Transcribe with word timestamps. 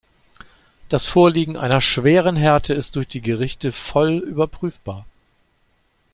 Das 0.89 1.05
Vorliegen 1.05 1.57
einer 1.57 1.79
schweren 1.79 2.35
Härte 2.35 2.73
ist 2.73 2.95
durch 2.95 3.07
die 3.07 3.21
Gerichte 3.21 3.71
voll 3.71 4.17
überprüfbar. 4.17 5.05